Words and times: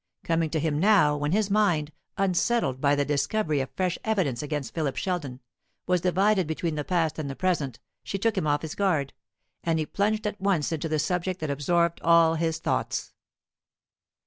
Coming 0.23 0.49
to 0.49 0.59
him 0.59 0.79
now, 0.79 1.15
when 1.15 1.31
his 1.31 1.51
mind, 1.51 1.91
unsettled 2.17 2.81
by 2.81 2.95
the 2.95 3.05
discovery 3.05 3.59
of 3.61 3.69
fresh 3.75 3.99
evidence 4.03 4.41
against 4.41 4.73
Philip 4.73 4.95
Sheldon, 4.95 5.41
was 5.85 6.01
divided 6.01 6.47
between 6.47 6.73
the 6.73 6.83
past 6.83 7.19
and 7.19 7.29
the 7.29 7.35
present, 7.35 7.77
she 8.03 8.17
took 8.17 8.35
him 8.35 8.47
off 8.47 8.63
his 8.63 8.73
guard, 8.73 9.13
and 9.63 9.77
he 9.77 9.85
plunged 9.85 10.25
at 10.25 10.41
once 10.41 10.71
into 10.71 10.89
the 10.89 10.97
subject 10.97 11.39
that 11.41 11.51
absorbed 11.51 12.01
all 12.01 12.33
his 12.33 12.57
thoughts. 12.57 13.13